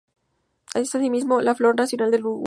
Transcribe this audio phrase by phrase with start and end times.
[0.73, 2.39] Es, asimismo, la flor nacional del Uruguay.